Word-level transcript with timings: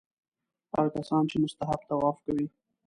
هغه 0.73 0.89
کسان 0.95 1.23
چې 1.29 1.35
مستحب 1.43 1.81
طواف 1.89 2.17
کوي. 2.25 2.47